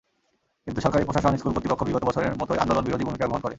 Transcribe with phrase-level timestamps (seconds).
[0.67, 3.49] কিন্তু সরকারি প্রশাসন, স্কুল কর্তৃপক্ষ বিগত বছরের মতোই আন্দোলনবিরোধী ভূমিকা গ্রহণ করে।